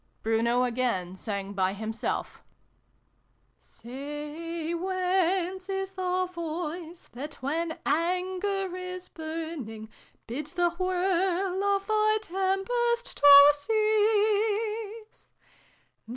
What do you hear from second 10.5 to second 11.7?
the whirl